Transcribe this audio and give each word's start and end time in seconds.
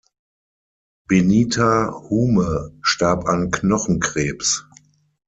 Benita 1.07 1.91
Hume 2.09 2.73
starb 2.81 3.27
an 3.27 3.51
Knochenkrebs. 3.51 4.65